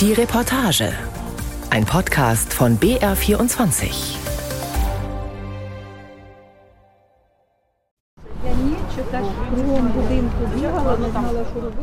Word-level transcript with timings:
Die 0.00 0.14
Reportage. 0.14 0.94
Ein 1.68 1.84
Podcast 1.84 2.54
von 2.54 2.78
BR24. 2.78 3.90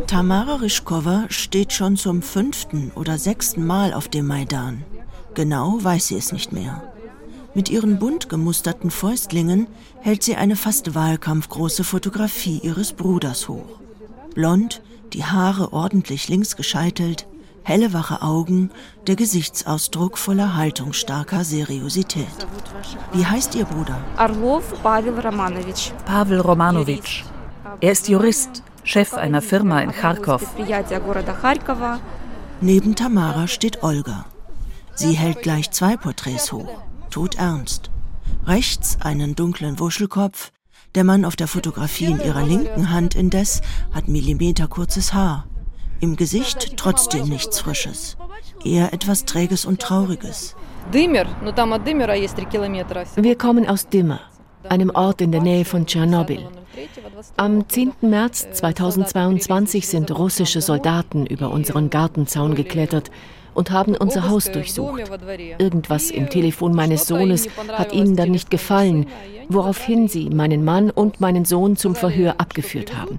Tamara 0.08 0.56
Ryschkova 0.56 1.26
steht 1.30 1.74
schon 1.74 1.96
zum 1.96 2.24
fünften 2.24 2.92
oder 2.96 3.20
sechsten 3.20 3.64
Mal 3.64 3.94
auf 3.94 4.08
dem 4.08 4.26
Maidan. 4.26 4.84
Genau 5.36 5.78
weiß 5.80 6.08
sie 6.08 6.18
es 6.18 6.32
nicht 6.32 6.52
mehr. 6.52 6.92
Mit 7.54 7.70
ihren 7.70 8.00
bunt 8.00 8.30
gemusterten 8.30 8.90
Fäustlingen 8.90 9.68
hält 10.02 10.24
sie 10.24 10.36
eine 10.36 10.56
fast 10.56 10.96
wahlkampfgroße 10.96 11.84
Fotografie 11.84 12.62
ihres 12.64 12.94
Bruders 12.94 13.48
hoch. 13.48 13.80
Blond, 14.34 14.82
die 15.14 15.24
Haare 15.24 15.72
ordentlich 15.72 16.30
links 16.30 16.56
gescheitelt, 16.56 17.28
helle 17.68 17.92
wache 17.92 18.22
Augen, 18.22 18.72
der 19.08 19.18
Gesichtsausdruck 19.18 20.18
voller 20.18 20.56
haltungsstarker 20.56 21.44
Seriosität. 21.44 22.48
Wie 23.12 23.26
heißt 23.26 23.56
Ihr 23.56 23.66
Bruder? 23.66 24.00
Arlov 24.16 24.82
Pavel 24.82 25.20
Romanovich. 25.20 25.92
Pavel 26.06 26.40
Romanovich. 26.40 27.26
Er 27.82 27.92
ist 27.92 28.08
Jurist, 28.08 28.64
Chef 28.84 29.14
einer 29.14 29.42
Firma 29.42 29.82
in 29.82 29.92
Kharkov. 29.92 30.44
Neben 32.62 32.96
Tamara 32.96 33.48
steht 33.48 33.84
Olga. 33.84 34.26
Sie 34.96 35.12
hält 35.12 35.42
gleich 35.42 35.70
zwei 35.72 35.98
Porträts 35.98 36.54
hoch, 36.54 36.82
todernst. 37.10 37.92
Rechts 38.46 38.98
einen 39.02 39.36
dunklen 39.36 39.78
Wuschelkopf, 39.78 40.52
der 40.96 41.04
Mann 41.04 41.26
auf 41.26 41.36
der 41.36 41.50
Fotografie 41.50 42.06
in 42.06 42.22
ihrer 42.22 42.44
linken 42.44 42.92
Hand 42.92 43.14
indes 43.14 43.62
hat 43.92 44.08
millimeterkurzes 44.08 45.14
Haar. 45.14 45.48
Im 46.00 46.16
Gesicht 46.16 46.78
trotzdem 46.78 47.28
nichts 47.28 47.60
Frisches. 47.60 48.18
Eher 48.64 48.94
etwas 48.94 49.26
Träges 49.26 49.66
und 49.66 49.82
Trauriges. 49.82 50.56
Wir 50.92 51.26
kommen 53.38 53.68
aus 53.68 53.90
Dimmer, 53.90 54.20
einem 54.70 54.92
Ort 54.92 55.22
in 55.22 55.32
der 55.32 55.42
Nähe 55.42 55.66
von 55.66 55.88
Tschernobyl. 55.88 56.48
Am 57.36 57.68
10. 57.68 57.94
März 58.02 58.48
2022 58.54 59.88
sind 59.88 60.12
russische 60.12 60.62
Soldaten 60.62 61.26
über 61.26 61.50
unseren 61.52 61.90
Gartenzaun 61.90 62.54
geklettert 62.54 63.10
und 63.56 63.72
haben 63.72 63.96
unser 63.96 64.30
Haus 64.30 64.52
durchsucht. 64.52 65.02
Irgendwas 65.58 66.12
im 66.12 66.30
Telefon 66.30 66.76
meines 66.76 67.08
Sohnes 67.08 67.48
hat 67.70 67.92
ihnen 67.92 68.16
dann 68.16 68.30
nicht 68.30 68.52
gefallen, 68.52 69.08
woraufhin 69.50 70.08
sie 70.08 70.30
meinen 70.30 70.64
Mann 70.64 70.92
und 70.92 71.22
meinen 71.22 71.44
Sohn 71.44 71.76
zum 71.76 71.96
Verhör 71.96 72.36
abgeführt 72.38 72.96
haben. 72.96 73.18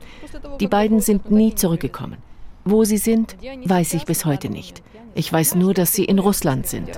Die 0.61 0.69
beiden 0.69 1.01
sind 1.01 1.33
nie 1.33 1.57
zurückgekommen. 1.57 2.28
Wo 2.71 2.85
sie 2.85 2.99
sind, 2.99 3.35
weiß 3.65 3.95
ich 3.95 4.05
bis 4.05 4.27
heute 4.27 4.51
nicht. 4.51 4.83
Ich 5.15 5.33
weiß 5.33 5.55
nur, 5.55 5.73
dass 5.73 5.95
sie 5.95 6.05
in 6.05 6.19
Russland 6.19 6.67
sind. 6.67 6.91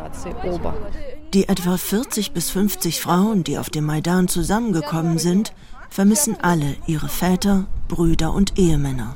Die 1.33 1.49
etwa 1.49 1.77
40 1.77 2.33
bis 2.33 2.51
50 2.51 3.01
Frauen, 3.01 3.45
die 3.45 3.57
auf 3.57 3.71
dem 3.71 3.85
Maidan 3.85 4.27
zusammengekommen 4.27 5.19
sind, 5.19 5.53
vermissen 5.89 6.37
alle 6.43 6.75
ihre 6.89 7.09
Väter, 7.09 7.67
Brüder 7.87 8.35
und 8.35 8.59
Ehemänner. 8.59 9.15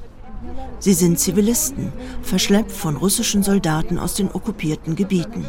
Sie 0.78 0.94
sind 0.94 1.18
Zivilisten, 1.18 1.92
verschleppt 2.22 2.70
von 2.70 2.94
russischen 2.94 3.42
Soldaten 3.42 3.98
aus 3.98 4.14
den 4.14 4.30
okkupierten 4.30 4.94
Gebieten. 4.94 5.44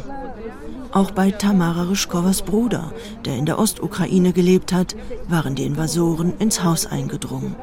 Auch 0.90 1.12
bei 1.12 1.30
Tamara 1.30 1.84
Ryschkowas 1.84 2.42
Bruder, 2.42 2.92
der 3.24 3.36
in 3.36 3.46
der 3.46 3.60
Ostukraine 3.60 4.32
gelebt 4.32 4.72
hat, 4.72 4.96
waren 5.28 5.54
die 5.54 5.66
Invasoren 5.66 6.32
ins 6.40 6.64
Haus 6.64 6.84
eingedrungen. 6.84 7.54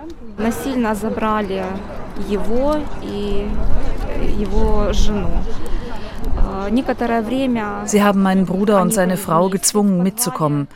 Sie 7.85 8.03
haben 8.03 8.21
meinen 8.21 8.45
Bruder 8.45 8.81
und 8.81 8.93
seine 8.93 9.17
Frau 9.17 9.49
gezwungen, 9.49 10.01
mitzukommen. 10.01 10.67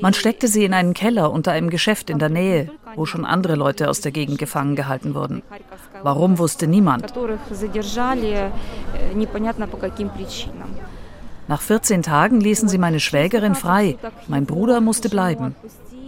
Man 0.00 0.14
steckte 0.14 0.48
sie 0.48 0.64
in 0.64 0.74
einen 0.74 0.94
Keller 0.94 1.32
unter 1.32 1.52
einem 1.52 1.70
Geschäft 1.70 2.10
in 2.10 2.18
der 2.18 2.28
Nähe, 2.28 2.70
wo 2.94 3.04
schon 3.04 3.24
andere 3.24 3.56
Leute 3.56 3.88
aus 3.88 4.00
der 4.00 4.12
Gegend 4.12 4.38
gefangen 4.38 4.76
gehalten 4.76 5.14
wurden. 5.14 5.42
Warum 6.02 6.38
wusste 6.38 6.66
niemand. 6.66 7.12
Nach 11.48 11.60
14 11.60 12.02
Tagen 12.02 12.40
ließen 12.40 12.68
sie 12.68 12.78
meine 12.78 13.00
Schwägerin 13.00 13.54
frei. 13.54 13.96
Mein 14.28 14.46
Bruder 14.46 14.80
musste 14.80 15.08
bleiben. 15.08 15.56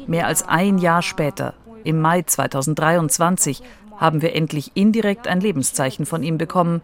Mehr 0.06 0.26
als 0.26 0.46
ein 0.46 0.78
Jahr 0.78 1.02
später, 1.02 1.54
im 1.84 2.00
Mai 2.00 2.22
2023, 2.22 3.62
haben 3.96 4.22
wir 4.22 4.34
endlich 4.34 4.72
indirekt 4.74 5.28
ein 5.28 5.40
Lebenszeichen 5.40 6.06
von 6.06 6.22
ihm 6.22 6.38
bekommen. 6.38 6.82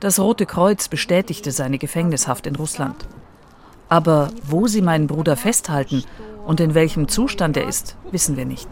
Das 0.00 0.20
Rote 0.20 0.46
Kreuz 0.46 0.88
bestätigte 0.88 1.50
seine 1.50 1.78
Gefängnishaft 1.78 2.46
in 2.46 2.56
Russland. 2.56 3.06
Aber 3.88 4.28
wo 4.44 4.66
sie 4.66 4.82
meinen 4.82 5.06
Bruder 5.06 5.36
festhalten 5.36 6.04
und 6.46 6.60
in 6.60 6.74
welchem 6.74 7.08
Zustand 7.08 7.56
er 7.56 7.68
ist, 7.68 7.96
wissen 8.10 8.36
wir 8.36 8.44
nicht. 8.44 8.68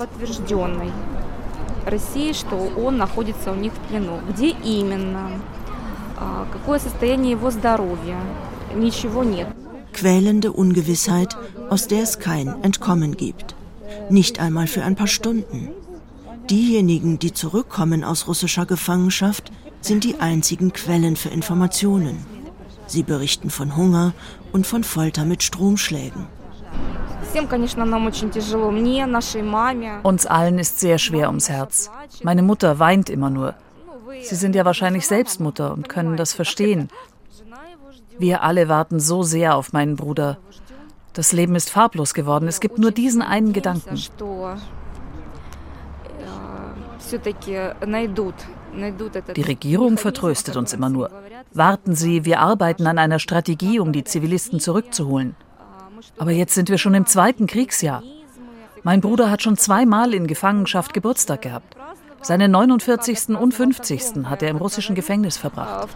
Quälende 9.92 10.52
Ungewissheit, 10.52 11.36
aus 11.70 11.86
der 11.86 12.02
es 12.02 12.18
kein 12.18 12.62
Entkommen 12.62 13.16
gibt. 13.16 13.54
Nicht 14.10 14.40
einmal 14.40 14.66
für 14.66 14.82
ein 14.82 14.96
paar 14.96 15.06
Stunden. 15.06 15.70
Diejenigen, 16.50 17.18
die 17.18 17.32
zurückkommen 17.32 18.04
aus 18.04 18.28
russischer 18.28 18.66
Gefangenschaft, 18.66 19.50
sind 19.80 20.04
die 20.04 20.20
einzigen 20.20 20.72
Quellen 20.72 21.16
für 21.16 21.30
Informationen. 21.30 22.26
Sie 22.86 23.02
berichten 23.02 23.50
von 23.50 23.76
Hunger 23.76 24.12
und 24.52 24.66
von 24.66 24.84
Folter 24.84 25.24
mit 25.24 25.42
Stromschlägen. 25.42 26.26
Uns 30.02 30.26
allen 30.26 30.58
ist 30.58 30.80
sehr 30.80 30.98
schwer 30.98 31.28
ums 31.28 31.48
Herz. 31.48 31.90
Meine 32.22 32.42
Mutter 32.42 32.78
weint 32.78 33.10
immer 33.10 33.30
nur. 33.30 33.54
Sie 34.22 34.34
sind 34.36 34.54
ja 34.54 34.64
wahrscheinlich 34.64 35.06
selbst 35.06 35.40
Mutter 35.40 35.72
und 35.72 35.88
können 35.88 36.16
das 36.16 36.32
verstehen. 36.32 36.88
Wir 38.18 38.42
alle 38.42 38.68
warten 38.68 39.00
so 39.00 39.22
sehr 39.22 39.56
auf 39.56 39.72
meinen 39.72 39.96
Bruder. 39.96 40.38
Das 41.14 41.32
Leben 41.32 41.54
ist 41.54 41.70
farblos 41.70 42.12
geworden. 42.12 42.48
Es 42.48 42.60
gibt 42.60 42.78
nur 42.78 42.90
diesen 42.90 43.22
einen 43.22 43.52
Gedanken. 43.52 43.98
Die 49.36 49.42
Regierung 49.42 49.96
vertröstet 49.96 50.56
uns 50.56 50.72
immer 50.72 50.88
nur. 50.88 51.10
Warten 51.52 51.94
Sie, 51.94 52.24
wir 52.24 52.40
arbeiten 52.40 52.86
an 52.88 52.98
einer 52.98 53.20
Strategie, 53.20 53.78
um 53.78 53.92
die 53.92 54.02
Zivilisten 54.02 54.58
zurückzuholen. 54.58 55.36
Aber 56.18 56.32
jetzt 56.32 56.54
sind 56.54 56.68
wir 56.68 56.78
schon 56.78 56.94
im 56.94 57.06
zweiten 57.06 57.46
Kriegsjahr. 57.46 58.02
Mein 58.82 59.00
Bruder 59.00 59.30
hat 59.30 59.42
schon 59.42 59.56
zweimal 59.56 60.12
in 60.12 60.26
Gefangenschaft 60.26 60.92
Geburtstag 60.92 61.42
gehabt. 61.42 61.76
Seine 62.22 62.48
49. 62.48 63.36
und 63.38 63.54
50. 63.54 64.24
hat 64.24 64.42
er 64.42 64.48
im 64.48 64.56
russischen 64.56 64.94
Gefängnis 64.94 65.36
verbracht. 65.36 65.88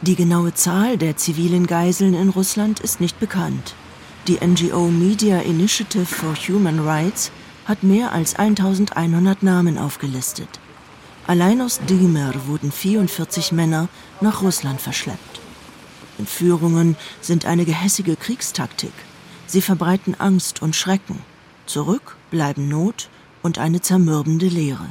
Die 0.00 0.14
genaue 0.14 0.54
Zahl 0.54 0.96
der 0.96 1.16
zivilen 1.16 1.66
Geiseln 1.66 2.14
in 2.14 2.28
Russland 2.28 2.78
ist 2.78 3.00
nicht 3.00 3.18
bekannt. 3.18 3.74
Die 4.28 4.38
NGO 4.40 4.86
Media 4.86 5.40
Initiative 5.40 6.06
for 6.06 6.36
Human 6.36 6.78
Rights 6.86 7.32
hat 7.66 7.82
mehr 7.82 8.12
als 8.12 8.36
1100 8.36 9.42
Namen 9.42 9.76
aufgelistet. 9.76 10.60
Allein 11.26 11.60
aus 11.60 11.80
Dimer 11.80 12.32
wurden 12.46 12.70
44 12.70 13.50
Männer 13.50 13.88
nach 14.20 14.40
Russland 14.40 14.80
verschleppt. 14.80 15.40
Entführungen 16.16 16.96
sind 17.20 17.44
eine 17.44 17.64
gehässige 17.64 18.14
Kriegstaktik. 18.14 18.92
Sie 19.46 19.60
verbreiten 19.60 20.14
Angst 20.18 20.62
und 20.62 20.76
Schrecken. 20.76 21.18
Zurück 21.66 22.16
bleiben 22.30 22.68
Not 22.68 23.08
und 23.42 23.58
eine 23.58 23.80
zermürbende 23.80 24.46
Leere. 24.46 24.86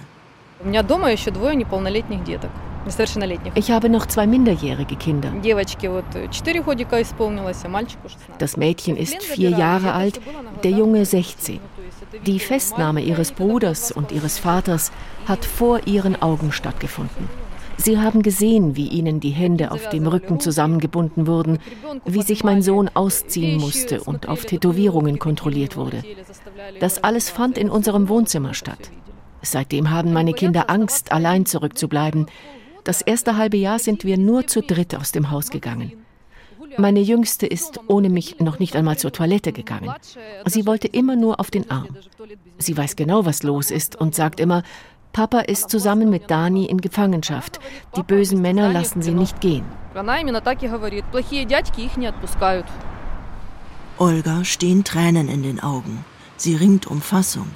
Ich 3.56 3.72
habe 3.72 3.90
noch 3.90 4.06
zwei 4.06 4.28
minderjährige 4.28 4.96
Kinder. 4.96 5.32
Das 8.40 8.58
Mädchen 8.58 8.98
ist 8.98 9.24
vier 9.24 9.50
Jahre 9.50 9.94
alt, 9.94 10.20
der 10.64 10.72
Junge 10.72 11.06
16. 11.06 11.60
Die 12.26 12.40
Festnahme 12.40 13.02
ihres 13.02 13.32
Bruders 13.32 13.92
und 13.92 14.12
ihres 14.12 14.40
Vaters 14.40 14.92
hat 15.28 15.46
vor 15.46 15.86
ihren 15.88 16.22
Augen 16.22 16.52
stattgefunden. 16.52 17.30
Sie 17.78 18.00
haben 18.00 18.24
gesehen, 18.24 18.76
wie 18.76 18.88
ihnen 18.88 19.20
die 19.20 19.30
Hände 19.30 19.72
auf 19.72 19.90
dem 19.90 20.08
Rücken 20.08 20.40
zusammengebunden 20.40 21.28
wurden, 21.28 21.60
wie 22.06 22.24
sich 22.24 22.44
mein 22.44 22.64
Sohn 22.64 22.90
ausziehen 22.94 23.60
musste 23.60 24.02
und 24.04 24.28
auf 24.28 24.46
Tätowierungen 24.46 25.20
kontrolliert 25.20 25.78
wurde. 25.78 26.04
Das 26.80 27.04
alles 27.04 27.30
fand 27.30 27.58
in 27.58 27.70
unserem 27.70 28.10
Wohnzimmer 28.10 28.56
statt. 28.56 28.90
Seitdem 29.44 29.92
haben 29.92 30.12
meine 30.12 30.34
Kinder 30.34 30.70
Angst, 30.70 31.12
allein 31.12 31.46
zurückzubleiben. 31.46 32.26
Das 32.88 33.02
erste 33.02 33.36
halbe 33.36 33.58
Jahr 33.58 33.80
sind 33.80 34.06
wir 34.06 34.18
nur 34.18 34.48
zu 34.48 34.62
dritt 34.62 34.96
aus 34.96 35.12
dem 35.12 35.30
Haus 35.30 35.50
gegangen. 35.50 35.92
Meine 36.78 37.02
Jüngste 37.02 37.46
ist 37.46 37.82
ohne 37.88 38.10
mich 38.10 38.40
noch 38.40 38.60
nicht 38.60 38.78
einmal 38.78 38.98
zur 38.98 39.12
Toilette 39.12 39.52
gegangen. 39.52 39.94
Sie 40.46 40.66
wollte 40.66 40.88
immer 40.88 41.18
nur 41.18 41.42
auf 41.42 41.52
den 41.52 41.70
Arm. 41.70 41.98
Sie 42.58 42.78
weiß 42.78 42.96
genau, 42.96 43.26
was 43.26 43.44
los 43.44 43.72
ist 43.72 43.98
und 43.98 44.16
sagt 44.16 44.40
immer, 44.40 44.64
Papa 45.12 45.40
ist 45.42 45.70
zusammen 45.70 46.10
mit 46.10 46.32
Dani 46.32 46.64
in 46.64 46.80
Gefangenschaft. 46.80 47.60
Die 47.98 48.04
bösen 48.04 48.42
Männer 48.42 48.72
lassen 48.72 49.02
sie 49.02 49.12
nicht 49.12 49.42
gehen. 49.42 49.66
Olga 53.98 54.46
stehen 54.46 54.86
Tränen 54.86 55.28
in 55.28 55.44
den 55.44 55.60
Augen. 55.60 56.06
Sie 56.38 56.56
ringt 56.56 56.88
um 56.88 57.02
Fassung. 57.02 57.48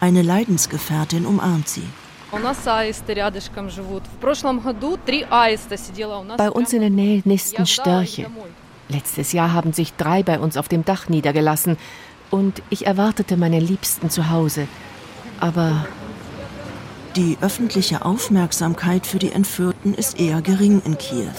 Eine 0.00 0.22
Leidensgefährtin 0.22 1.26
umarmt 1.26 1.68
sie. 1.68 1.84
Bei 6.38 6.50
uns 6.50 6.72
in 6.72 6.80
der 6.80 6.90
Nähe 6.90 7.22
nisten 7.26 7.66
Störche. 7.66 8.26
Letztes 8.88 9.32
Jahr 9.32 9.52
haben 9.52 9.72
sich 9.72 9.92
drei 9.94 10.22
bei 10.22 10.38
uns 10.38 10.56
auf 10.56 10.66
dem 10.66 10.84
Dach 10.84 11.08
niedergelassen 11.08 11.76
und 12.30 12.62
ich 12.70 12.86
erwartete 12.86 13.36
meine 13.36 13.60
Liebsten 13.60 14.08
zu 14.08 14.30
Hause. 14.30 14.66
Aber 15.40 15.86
die 17.16 17.36
öffentliche 17.42 18.04
Aufmerksamkeit 18.04 19.06
für 19.06 19.18
die 19.18 19.32
Entführten 19.32 19.92
ist 19.92 20.18
eher 20.18 20.40
gering 20.40 20.80
in 20.86 20.96
Kiew. 20.96 21.34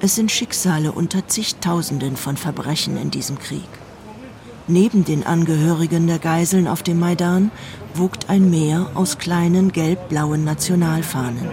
Es 0.00 0.14
sind 0.14 0.30
Schicksale 0.30 0.92
unter 0.92 1.26
zigtausenden 1.26 2.16
von 2.16 2.36
Verbrechen 2.36 2.96
in 2.96 3.10
diesem 3.10 3.38
Krieg. 3.40 3.68
Neben 4.68 5.04
den 5.04 5.26
Angehörigen 5.26 6.06
der 6.06 6.20
Geiseln 6.20 6.68
auf 6.68 6.82
dem 6.84 7.00
Maidan 7.00 7.50
wogt 7.94 8.28
ein 8.28 8.50
Meer 8.50 8.90
aus 8.94 9.18
kleinen 9.18 9.72
gelb-blauen 9.72 10.44
Nationalfahnen. 10.44 11.48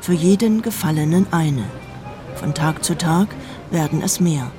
Für 0.00 0.12
jeden 0.12 0.62
Gefallenen 0.62 1.26
eine. 1.32 1.64
Von 2.34 2.54
Tag 2.54 2.84
zu 2.84 2.96
Tag 2.96 3.28
werden 3.70 4.02
es 4.02 4.20
mehr. 4.20 4.50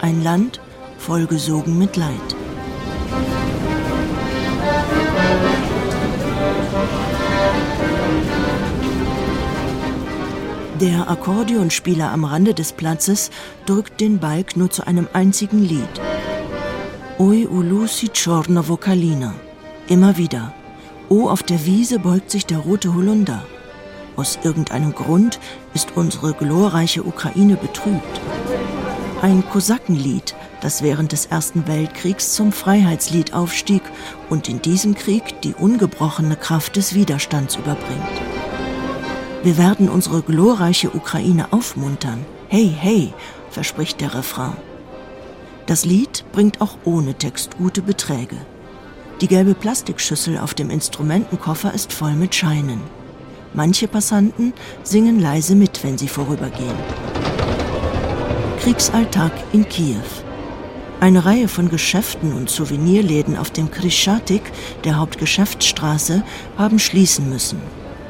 Ein 0.00 0.22
Land 0.22 0.60
vollgesogen 0.98 1.78
mit 1.78 1.96
Leid. 1.96 2.36
Der 10.80 11.08
Akkordeonspieler 11.08 12.12
am 12.12 12.24
Rande 12.24 12.52
des 12.52 12.72
Platzes 12.72 13.30
drückt 13.64 14.00
den 14.02 14.18
Balk 14.18 14.56
nur 14.56 14.70
zu 14.70 14.86
einem 14.86 15.08
einzigen 15.14 15.62
Lied. 15.62 16.00
Oi 17.18 17.46
ulusi 17.46 18.08
czorna 18.08 18.68
vokalina. 18.68 19.45
Immer 19.88 20.16
wieder. 20.16 20.52
Oh, 21.08 21.28
auf 21.28 21.44
der 21.44 21.64
Wiese 21.64 22.00
beugt 22.00 22.32
sich 22.32 22.44
der 22.44 22.58
rote 22.58 22.92
Holunder. 22.92 23.44
Aus 24.16 24.38
irgendeinem 24.42 24.92
Grund 24.92 25.38
ist 25.74 25.96
unsere 25.96 26.32
glorreiche 26.32 27.04
Ukraine 27.04 27.56
betrübt. 27.56 28.20
Ein 29.22 29.48
Kosakenlied, 29.48 30.34
das 30.60 30.82
während 30.82 31.12
des 31.12 31.26
Ersten 31.26 31.68
Weltkriegs 31.68 32.34
zum 32.34 32.50
Freiheitslied 32.50 33.32
aufstieg 33.32 33.82
und 34.28 34.48
in 34.48 34.60
diesem 34.60 34.96
Krieg 34.96 35.40
die 35.42 35.54
ungebrochene 35.54 36.34
Kraft 36.34 36.74
des 36.74 36.94
Widerstands 36.96 37.54
überbringt. 37.54 38.02
Wir 39.44 39.56
werden 39.56 39.88
unsere 39.88 40.22
glorreiche 40.22 40.90
Ukraine 40.92 41.52
aufmuntern. 41.52 42.26
Hey, 42.48 42.74
hey, 42.76 43.14
verspricht 43.50 44.00
der 44.00 44.14
Refrain. 44.14 44.56
Das 45.66 45.84
Lied 45.84 46.24
bringt 46.32 46.60
auch 46.60 46.76
ohne 46.84 47.14
Text 47.14 47.56
gute 47.58 47.82
Beträge. 47.82 48.36
Die 49.22 49.28
gelbe 49.28 49.54
Plastikschüssel 49.54 50.36
auf 50.36 50.52
dem 50.52 50.68
Instrumentenkoffer 50.68 51.72
ist 51.72 51.90
voll 51.90 52.12
mit 52.12 52.34
Scheinen. 52.34 52.82
Manche 53.54 53.88
Passanten 53.88 54.52
singen 54.82 55.18
leise 55.18 55.54
mit, 55.54 55.82
wenn 55.82 55.96
sie 55.96 56.08
vorübergehen. 56.08 56.76
Kriegsalltag 58.60 59.32
in 59.54 59.66
Kiew. 59.66 60.02
Eine 61.00 61.24
Reihe 61.24 61.48
von 61.48 61.70
Geschäften 61.70 62.34
und 62.34 62.50
Souvenirläden 62.50 63.38
auf 63.38 63.50
dem 63.50 63.70
Krischatik, 63.70 64.42
der 64.84 64.98
Hauptgeschäftsstraße, 64.98 66.22
haben 66.58 66.78
schließen 66.78 67.30
müssen. 67.30 67.60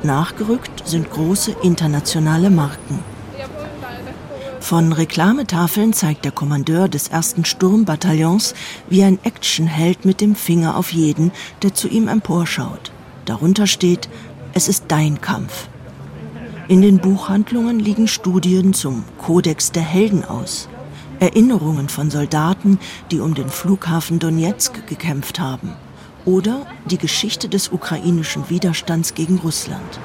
Nachgerückt 0.02 0.88
sind 0.88 1.10
große 1.10 1.54
internationale 1.62 2.50
Marken. 2.50 3.15
Von 4.66 4.92
Reklametafeln 4.92 5.92
zeigt 5.92 6.24
der 6.24 6.32
Kommandeur 6.32 6.88
des 6.88 7.06
ersten 7.06 7.44
Sturmbataillons, 7.44 8.52
wie 8.90 9.04
ein 9.04 9.20
Actionheld 9.22 10.04
mit 10.04 10.20
dem 10.20 10.34
Finger 10.34 10.76
auf 10.76 10.92
jeden, 10.92 11.30
der 11.62 11.72
zu 11.72 11.86
ihm 11.86 12.08
emporschaut. 12.08 12.90
Darunter 13.26 13.68
steht, 13.68 14.08
es 14.54 14.66
ist 14.66 14.86
dein 14.88 15.20
Kampf. 15.20 15.68
In 16.66 16.82
den 16.82 16.98
Buchhandlungen 16.98 17.78
liegen 17.78 18.08
Studien 18.08 18.74
zum 18.74 19.04
Kodex 19.18 19.70
der 19.70 19.84
Helden 19.84 20.24
aus. 20.24 20.68
Erinnerungen 21.20 21.88
von 21.88 22.10
Soldaten, 22.10 22.80
die 23.12 23.20
um 23.20 23.36
den 23.36 23.50
Flughafen 23.50 24.18
Donetsk 24.18 24.88
gekämpft 24.88 25.38
haben 25.38 25.74
oder 26.24 26.66
die 26.90 26.98
Geschichte 26.98 27.48
des 27.48 27.68
ukrainischen 27.68 28.50
Widerstands 28.50 29.14
gegen 29.14 29.38
Russland. 29.38 30.00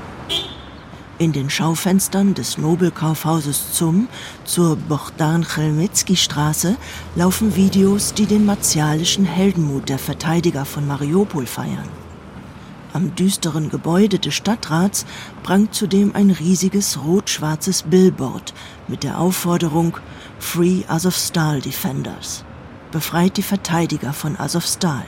In 1.21 1.33
den 1.33 1.51
Schaufenstern 1.51 2.33
des 2.33 2.57
Nobelkaufhauses 2.57 3.73
ZUM 3.73 4.07
zur 4.43 4.75
Bohdan-Chelmetsky-Straße 4.75 6.75
laufen 7.15 7.55
Videos, 7.55 8.15
die 8.15 8.25
den 8.25 8.43
martialischen 8.43 9.25
Heldenmut 9.25 9.87
der 9.87 9.99
Verteidiger 9.99 10.65
von 10.65 10.87
Mariupol 10.87 11.45
feiern. 11.45 11.87
Am 12.93 13.13
düsteren 13.13 13.69
Gebäude 13.69 14.17
des 14.17 14.33
Stadtrats 14.33 15.05
prangt 15.43 15.75
zudem 15.75 16.15
ein 16.15 16.31
riesiges 16.31 16.97
rot-schwarzes 17.03 17.83
Billboard 17.83 18.55
mit 18.87 19.03
der 19.03 19.19
Aufforderung 19.19 19.99
Free 20.39 20.85
Azovstal 20.87 21.61
Defenders. 21.61 22.43
Befreit 22.91 23.37
die 23.37 23.43
Verteidiger 23.43 24.13
von 24.13 24.39
Azovstal. 24.39 25.05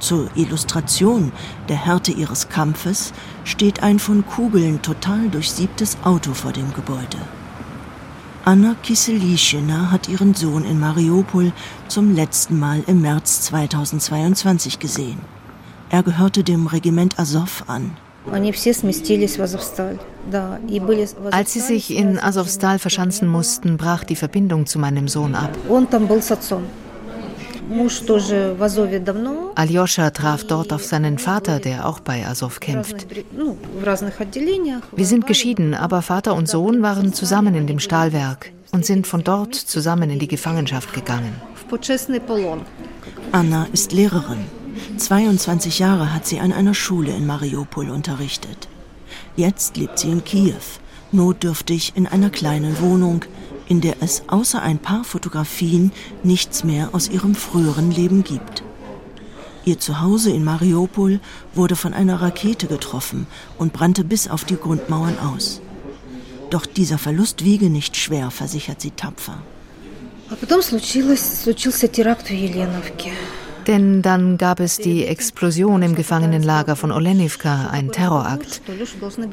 Zur 0.00 0.28
Illustration 0.36 1.32
der 1.68 1.84
Härte 1.84 2.12
ihres 2.12 2.48
Kampfes 2.48 3.12
steht 3.44 3.82
ein 3.82 3.98
von 3.98 4.24
Kugeln 4.24 4.80
total 4.82 5.28
durchsiebtes 5.28 5.98
Auto 6.04 6.34
vor 6.34 6.52
dem 6.52 6.72
Gebäude. 6.72 7.18
Anna 8.44 8.76
Kiselischina 8.82 9.90
hat 9.90 10.08
ihren 10.08 10.34
Sohn 10.34 10.64
in 10.64 10.78
Mariupol 10.78 11.52
zum 11.88 12.14
letzten 12.14 12.58
Mal 12.58 12.82
im 12.86 13.02
März 13.02 13.42
2022 13.42 14.78
gesehen. 14.78 15.18
Er 15.90 16.02
gehörte 16.02 16.44
dem 16.44 16.66
Regiment 16.66 17.18
Azov 17.18 17.64
an. 17.66 17.90
Als 21.30 21.52
sie 21.52 21.60
sich 21.60 21.96
in 21.96 22.18
Azovstal 22.18 22.78
verschanzen 22.78 23.28
mussten, 23.28 23.76
brach 23.76 24.04
die 24.04 24.16
Verbindung 24.16 24.66
zu 24.66 24.78
meinem 24.78 25.08
Sohn 25.08 25.34
ab. 25.34 25.50
Aljoscha 29.54 30.10
traf 30.10 30.44
dort 30.44 30.72
auf 30.72 30.84
seinen 30.84 31.18
Vater, 31.18 31.60
der 31.60 31.86
auch 31.86 32.00
bei 32.00 32.26
Azov 32.26 32.60
kämpft. 32.60 33.06
Wir 34.96 35.06
sind 35.06 35.26
geschieden, 35.26 35.74
aber 35.74 36.02
Vater 36.02 36.34
und 36.34 36.48
Sohn 36.48 36.82
waren 36.82 37.12
zusammen 37.12 37.54
in 37.54 37.66
dem 37.66 37.78
Stahlwerk 37.78 38.52
und 38.72 38.86
sind 38.86 39.06
von 39.06 39.22
dort 39.22 39.54
zusammen 39.54 40.10
in 40.10 40.18
die 40.18 40.28
Gefangenschaft 40.28 40.92
gegangen. 40.94 41.34
Anna 43.32 43.66
ist 43.72 43.92
Lehrerin. 43.92 44.46
22 44.96 45.78
Jahre 45.78 46.14
hat 46.14 46.26
sie 46.26 46.40
an 46.40 46.52
einer 46.52 46.74
Schule 46.74 47.12
in 47.12 47.26
Mariupol 47.26 47.90
unterrichtet. 47.90 48.68
Jetzt 49.36 49.76
lebt 49.76 49.98
sie 49.98 50.10
in 50.10 50.24
Kiew, 50.24 50.54
notdürftig 51.12 51.92
in 51.96 52.06
einer 52.06 52.30
kleinen 52.30 52.80
Wohnung, 52.80 53.24
in 53.68 53.80
der 53.80 53.96
es 54.00 54.22
außer 54.28 54.62
ein 54.62 54.78
paar 54.78 55.04
Fotografien 55.04 55.92
nichts 56.22 56.64
mehr 56.64 56.90
aus 56.92 57.08
ihrem 57.08 57.34
früheren 57.34 57.90
Leben 57.90 58.24
gibt. 58.24 58.62
Ihr 59.64 59.78
Zuhause 59.78 60.30
in 60.30 60.44
Mariupol 60.44 61.20
wurde 61.54 61.76
von 61.76 61.92
einer 61.92 62.22
Rakete 62.22 62.66
getroffen 62.66 63.26
und 63.58 63.74
brannte 63.74 64.02
bis 64.02 64.26
auf 64.26 64.44
die 64.44 64.56
Grundmauern 64.56 65.18
aus. 65.18 65.60
Doch 66.48 66.64
dieser 66.64 66.96
Verlust 66.96 67.44
wiege 67.44 67.68
nicht 67.68 67.96
schwer, 67.96 68.30
versichert 68.30 68.80
sie 68.80 68.92
tapfer. 68.92 69.38
Denn 73.68 74.00
dann 74.00 74.38
gab 74.38 74.60
es 74.60 74.78
die 74.78 75.04
Explosion 75.04 75.82
im 75.82 75.94
Gefangenenlager 75.94 76.74
von 76.74 76.90
Olenivka, 76.90 77.68
ein 77.68 77.92
Terrorakt. 77.92 78.62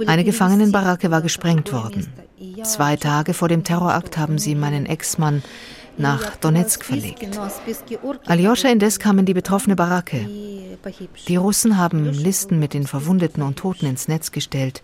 Eine 0.06 0.26
Gefangenenbaracke 0.26 1.10
war 1.10 1.22
gesprengt 1.22 1.72
worden. 1.72 2.08
Zwei 2.64 2.98
Tage 2.98 3.34
vor 3.34 3.48
dem 3.48 3.64
Terrorakt 3.64 4.18
haben 4.18 4.38
sie 4.38 4.54
meinen 4.54 4.86
Ex-Mann 4.86 5.42
nach 5.98 6.36
Donetsk 6.36 6.84
verlegt. 6.84 7.40
Aljoscha 8.26 8.68
indes 8.68 9.00
kam 9.00 9.20
in 9.20 9.26
die 9.26 9.34
betroffene 9.34 9.78
Baracke. 9.78 10.28
Die 11.30 11.36
Russen 11.38 11.78
haben 11.78 12.12
Listen 12.12 12.60
mit 12.60 12.74
den 12.74 12.88
Verwundeten 12.88 13.42
und 13.42 13.58
Toten 13.58 13.86
ins 13.86 14.10
Netz 14.10 14.32
gestellt. 14.32 14.84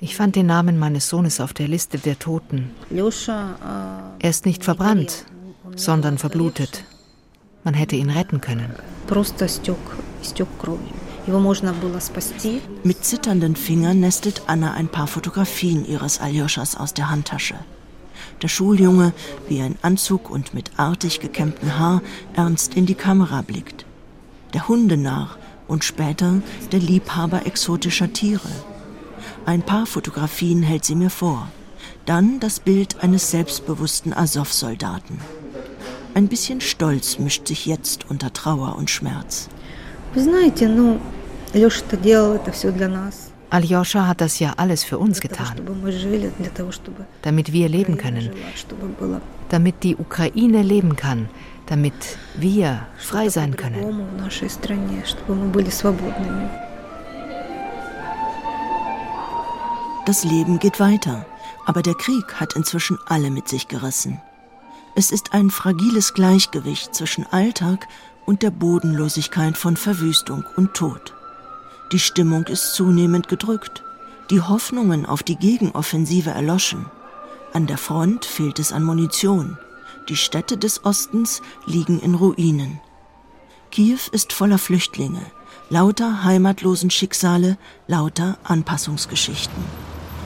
Ich 0.00 0.16
fand 0.16 0.34
den 0.34 0.46
Namen 0.46 0.78
meines 0.78 1.10
Sohnes 1.10 1.40
auf 1.40 1.52
der 1.52 1.68
Liste 1.68 1.98
der 1.98 2.18
Toten. 2.18 2.70
Er 4.18 4.30
ist 4.30 4.46
nicht 4.46 4.64
verbrannt, 4.64 5.26
sondern 5.76 6.16
verblutet. 6.16 6.84
Man 7.64 7.74
hätte 7.74 7.96
ihn 7.96 8.10
retten 8.10 8.40
können. 8.40 8.74
Mit 12.82 13.04
zitternden 13.04 13.56
Fingern 13.56 14.00
nestelt 14.00 14.42
Anna 14.46 14.72
ein 14.72 14.88
paar 14.88 15.06
Fotografien 15.06 15.84
ihres 15.84 16.20
Aljoschas 16.20 16.76
aus 16.76 16.94
der 16.94 17.10
Handtasche. 17.10 17.56
Der 18.42 18.48
Schuljunge, 18.48 19.12
wie 19.48 19.60
ein 19.60 19.76
Anzug 19.82 20.30
und 20.30 20.54
mit 20.54 20.70
artig 20.78 21.20
gekämmtem 21.20 21.78
Haar, 21.78 22.02
ernst 22.34 22.74
in 22.74 22.86
die 22.86 22.94
Kamera 22.94 23.42
blickt. 23.42 23.84
Der 24.54 24.66
Hundenarr 24.66 25.36
und 25.68 25.84
später 25.84 26.42
der 26.72 26.80
Liebhaber 26.80 27.46
exotischer 27.46 28.12
Tiere. 28.12 28.48
Ein 29.44 29.62
paar 29.62 29.86
Fotografien 29.86 30.62
hält 30.62 30.84
sie 30.84 30.94
mir 30.94 31.10
vor. 31.10 31.48
Dann 32.06 32.40
das 32.40 32.60
Bild 32.60 33.02
eines 33.02 33.30
selbstbewussten 33.30 34.14
Azov-Soldaten. 34.14 35.18
Ein 36.14 36.28
bisschen 36.28 36.60
Stolz 36.60 37.18
mischt 37.18 37.46
sich 37.46 37.66
jetzt 37.66 38.10
unter 38.10 38.32
Trauer 38.32 38.76
und 38.76 38.90
Schmerz. 38.90 39.48
Aljoscha 43.50 44.06
hat 44.06 44.20
das 44.20 44.38
ja 44.38 44.54
alles 44.56 44.84
für 44.84 44.98
uns 44.98 45.20
getan, 45.20 45.60
damit 47.22 47.52
wir 47.52 47.68
leben 47.68 47.96
können, 47.96 48.30
damit 49.48 49.82
die 49.82 49.96
Ukraine 49.96 50.62
leben 50.62 50.94
kann, 50.94 51.28
damit 51.66 52.16
wir 52.36 52.86
frei 52.96 53.28
sein 53.28 53.56
können. 53.56 54.04
Das 60.06 60.24
Leben 60.24 60.58
geht 60.58 60.80
weiter, 60.80 61.26
aber 61.66 61.82
der 61.82 61.94
Krieg 61.94 62.34
hat 62.34 62.54
inzwischen 62.54 62.98
alle 63.06 63.30
mit 63.30 63.48
sich 63.48 63.68
gerissen. 63.68 64.20
Es 64.94 65.12
ist 65.12 65.32
ein 65.32 65.50
fragiles 65.50 66.14
Gleichgewicht 66.14 66.94
zwischen 66.94 67.24
Alltag 67.26 67.86
und 68.26 68.42
der 68.42 68.50
Bodenlosigkeit 68.50 69.56
von 69.56 69.76
Verwüstung 69.76 70.44
und 70.56 70.74
Tod. 70.74 71.14
Die 71.92 71.98
Stimmung 71.98 72.44
ist 72.44 72.74
zunehmend 72.74 73.28
gedrückt, 73.28 73.84
die 74.30 74.40
Hoffnungen 74.40 75.06
auf 75.06 75.22
die 75.22 75.36
Gegenoffensive 75.36 76.30
erloschen. 76.30 76.86
An 77.52 77.66
der 77.66 77.78
Front 77.78 78.24
fehlt 78.24 78.58
es 78.58 78.72
an 78.72 78.84
Munition. 78.84 79.58
Die 80.08 80.16
Städte 80.16 80.56
des 80.56 80.84
Ostens 80.84 81.40
liegen 81.66 82.00
in 82.00 82.14
Ruinen. 82.14 82.80
Kiew 83.70 83.98
ist 84.12 84.32
voller 84.32 84.58
Flüchtlinge, 84.58 85.22
lauter 85.68 86.24
heimatlosen 86.24 86.90
Schicksale, 86.90 87.58
lauter 87.86 88.38
Anpassungsgeschichten. 88.42 89.64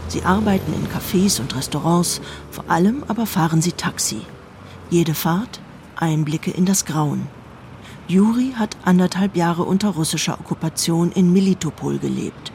Sie 0.08 0.22
arbeiten 0.22 0.72
in 0.74 0.86
Cafés 0.88 1.40
und 1.40 1.54
Restaurants, 1.54 2.20
vor 2.50 2.64
allem 2.68 3.04
aber 3.08 3.26
fahren 3.26 3.62
sie 3.62 3.72
Taxi. 3.72 4.22
Jede 4.94 5.14
Fahrt 5.14 5.60
Einblicke 5.96 6.52
in 6.52 6.66
das 6.66 6.84
Grauen. 6.84 7.26
Juri 8.06 8.52
hat 8.54 8.76
anderthalb 8.84 9.34
Jahre 9.34 9.64
unter 9.64 9.88
russischer 9.88 10.38
Okkupation 10.38 11.10
in 11.10 11.32
Melitopol 11.32 11.98
gelebt. 11.98 12.52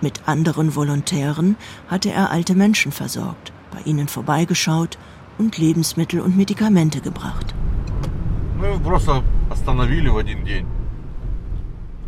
Mit 0.00 0.26
anderen 0.26 0.74
Volontären 0.74 1.56
hatte 1.88 2.10
er 2.10 2.30
alte 2.30 2.54
Menschen 2.54 2.92
versorgt, 2.92 3.52
bei 3.70 3.82
ihnen 3.82 4.08
vorbeigeschaut 4.08 4.96
und 5.36 5.58
Lebensmittel 5.58 6.22
und 6.22 6.34
Medikamente 6.34 7.02
gebracht. 7.02 7.54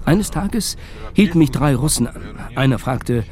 Eines 0.07 0.31
Tages 0.31 0.77
hielten 1.13 1.39
mich 1.41 1.51
drei 1.51 1.75
Russen 1.75 2.07
an. 2.07 2.23
Einer 2.55 2.79
fragte, 2.79 3.23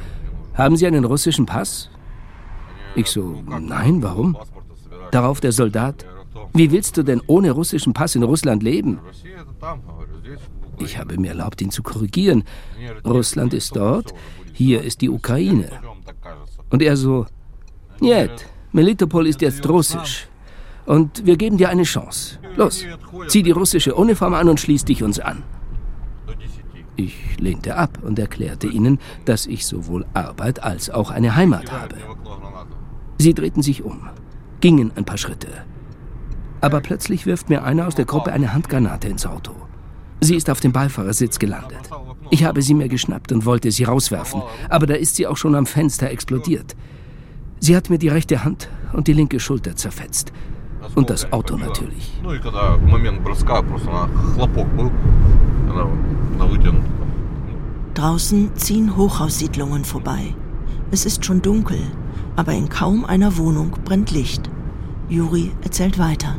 haben 0.53 0.77
Sie 0.77 0.87
einen 0.87 1.07
russischen 1.07 1.47
Pass? 1.47 1.89
Ich 2.95 3.07
so, 3.07 3.43
nein, 3.47 4.03
warum? 4.03 4.37
Darauf 5.13 5.41
der 5.41 5.53
Soldat, 5.53 6.05
wie 6.57 6.71
willst 6.71 6.97
du 6.97 7.03
denn 7.03 7.23
ohne 7.27 7.51
russischen 7.53 7.93
Pass 7.93 8.15
in 8.15 8.23
Russland 8.23 8.63
leben? 8.63 8.99
Ich 10.79 10.99
habe 10.99 11.19
mir 11.19 11.29
erlaubt, 11.29 11.61
ihn 11.63 11.71
zu 11.71 11.83
korrigieren. 11.83 12.45
Russland 13.05 13.55
ist 13.55 13.77
dort, 13.77 14.15
hier 14.53 14.83
ist 14.83 15.01
die 15.01 15.09
Ukraine. 15.09 15.71
Und 16.71 16.83
er 16.83 16.97
so, 16.97 17.27
Niet, 18.01 18.47
Melitopol 18.73 19.27
ist 19.27 19.41
jetzt 19.41 19.67
russisch. 19.69 20.29
Und 20.85 21.27
wir 21.27 21.37
geben 21.37 21.57
dir 21.57 21.69
eine 21.69 21.83
Chance. 21.85 22.39
Los, 22.57 22.85
zieh 23.29 23.43
die 23.43 23.51
russische 23.51 23.95
Uniform 23.95 24.35
an 24.35 24.49
und 24.49 24.61
schließ 24.61 24.85
dich 24.85 25.03
uns 25.03 25.19
an. 25.19 25.43
Ich 26.97 27.39
lehnte 27.39 27.77
ab 27.77 27.99
und 28.03 28.19
erklärte 28.19 28.67
ihnen, 28.67 28.99
dass 29.25 29.47
ich 29.47 29.67
sowohl 29.67 30.07
Arbeit 30.15 30.63
als 30.63 30.89
auch 30.89 31.11
eine 31.11 31.37
Heimat 31.37 31.71
habe. 31.73 31.97
Sie 33.19 33.35
drehten 33.35 33.63
sich 33.63 33.83
um, 33.83 34.09
gingen 34.61 34.93
ein 34.97 35.05
paar 35.05 35.19
Schritte. 35.19 35.49
Aber 36.61 36.81
plötzlich 36.81 37.27
wirft 37.27 37.49
mir 37.49 37.65
einer 37.65 37.87
aus 37.87 37.95
der 37.95 38.05
Gruppe 38.05 38.33
eine 38.33 38.53
Handgranate 38.53 39.09
ins 39.09 39.27
Auto. 39.27 39.53
Sie 40.21 40.35
ist 40.35 40.49
auf 40.51 40.61
dem 40.61 40.73
Beifahrersitz 40.73 41.39
gelandet. 41.39 41.91
Ich 42.31 42.45
habe 42.45 42.63
sie 42.63 42.75
mir 42.75 42.89
geschnappt 42.89 43.33
und 43.33 43.45
wollte 43.45 43.71
sie 43.71 43.85
rauswerfen, 43.85 44.43
aber 44.69 44.87
da 44.87 44.95
ist 44.95 45.17
sie 45.17 45.27
auch 45.27 45.37
schon 45.37 45.55
am 45.55 45.67
Fenster 45.67 46.11
explodiert. 46.11 46.75
Sie 47.61 47.77
hat 47.77 47.91
mir 47.91 47.99
die 47.99 48.09
rechte 48.09 48.45
Hand 48.45 48.69
und 48.93 49.07
die 49.09 49.13
linke 49.13 49.41
Schulter 49.41 49.77
zerfetzt. 49.77 50.33
Und 50.95 51.11
das 51.11 51.33
Auto 51.33 51.57
natürlich. 51.57 52.21
Draußen 57.95 58.51
ziehen 58.57 58.97
Hochhaussiedlungen 58.97 59.85
vorbei. 59.85 60.35
Es 60.91 61.07
ist 61.07 61.25
schon 61.25 61.43
dunkel, 61.43 61.81
aber 62.37 62.53
in 62.53 62.69
kaum 62.69 63.05
einer 63.05 63.37
Wohnung 63.37 63.77
brennt 63.85 64.11
Licht. 64.11 64.51
Juri 65.09 65.53
erzählt 65.63 65.99
weiter. 65.99 66.39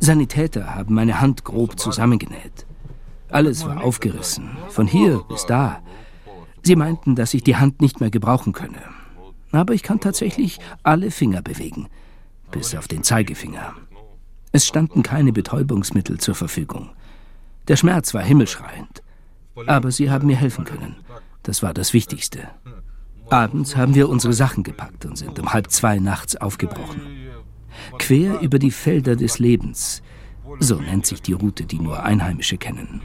Sanitäter 0.00 0.74
haben 0.74 0.94
meine 0.94 1.20
Hand 1.20 1.44
grob 1.44 1.78
zusammengenäht. 1.78 2.66
Alles 3.30 3.64
war 3.64 3.84
aufgerissen, 3.84 4.56
von 4.68 4.86
hier 4.86 5.22
bis 5.28 5.46
da. 5.46 5.80
Sie 6.62 6.76
meinten, 6.76 7.14
dass 7.14 7.34
ich 7.34 7.44
die 7.44 7.56
Hand 7.56 7.80
nicht 7.80 8.00
mehr 8.00 8.10
gebrauchen 8.10 8.52
könne. 8.52 8.82
Aber 9.52 9.74
ich 9.74 9.82
kann 9.82 10.00
tatsächlich 10.00 10.58
alle 10.82 11.10
Finger 11.10 11.42
bewegen, 11.42 11.88
bis 12.50 12.74
auf 12.74 12.88
den 12.88 13.02
Zeigefinger. 13.02 13.74
Es 14.52 14.66
standen 14.66 15.02
keine 15.02 15.32
Betäubungsmittel 15.32 16.18
zur 16.18 16.34
Verfügung. 16.34 16.90
Der 17.68 17.76
Schmerz 17.76 18.14
war 18.14 18.22
himmelschreiend. 18.22 19.02
Aber 19.66 19.90
sie 19.92 20.10
haben 20.10 20.26
mir 20.26 20.36
helfen 20.36 20.64
können. 20.64 20.96
Das 21.42 21.62
war 21.62 21.74
das 21.74 21.92
Wichtigste. 21.92 22.48
Abends 23.30 23.76
haben 23.76 23.94
wir 23.94 24.08
unsere 24.08 24.32
Sachen 24.32 24.62
gepackt 24.62 25.04
und 25.06 25.16
sind 25.16 25.38
um 25.38 25.52
halb 25.52 25.70
zwei 25.70 25.98
nachts 25.98 26.36
aufgebrochen. 26.36 27.00
Quer 27.98 28.40
über 28.40 28.58
die 28.58 28.70
Felder 28.72 29.16
des 29.16 29.38
Lebens. 29.38 30.02
So 30.58 30.76
nennt 30.76 31.06
sich 31.06 31.22
die 31.22 31.32
Route, 31.32 31.64
die 31.64 31.78
nur 31.78 32.02
Einheimische 32.02 32.58
kennen. 32.58 33.02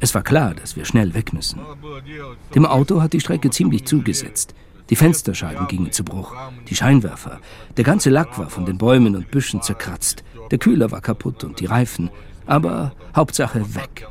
Es 0.00 0.14
war 0.14 0.22
klar, 0.22 0.54
dass 0.54 0.76
wir 0.76 0.84
schnell 0.84 1.12
weg 1.14 1.32
müssen. 1.32 1.60
Dem 2.54 2.66
Auto 2.66 3.02
hat 3.02 3.12
die 3.12 3.20
Strecke 3.20 3.50
ziemlich 3.50 3.84
zugesetzt. 3.84 4.54
Die 4.90 4.96
Fensterscheiben 4.96 5.66
gingen 5.68 5.92
zu 5.92 6.02
Bruch, 6.02 6.34
die 6.68 6.74
Scheinwerfer, 6.74 7.40
der 7.76 7.84
ganze 7.84 8.08
Lack 8.08 8.38
war 8.38 8.48
von 8.48 8.64
den 8.64 8.78
Bäumen 8.78 9.16
und 9.16 9.30
Büschen 9.30 9.60
zerkratzt, 9.60 10.24
der 10.50 10.58
Kühler 10.58 10.90
war 10.90 11.02
kaputt 11.02 11.44
und 11.44 11.60
die 11.60 11.66
Reifen, 11.66 12.08
aber 12.46 12.92
Hauptsache 13.14 13.74
weg. 13.74 14.06